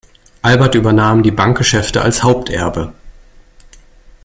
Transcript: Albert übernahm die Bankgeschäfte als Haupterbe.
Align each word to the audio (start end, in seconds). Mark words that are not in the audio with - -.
Albert 0.41 0.73
übernahm 0.73 1.21
die 1.21 1.29
Bankgeschäfte 1.29 2.01
als 2.01 2.23
Haupterbe. 2.23 2.91